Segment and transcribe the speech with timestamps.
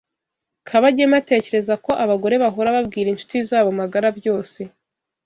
[0.67, 4.59] Kabagema atekereza ko abagore bahora babwira inshuti zabo magara byose.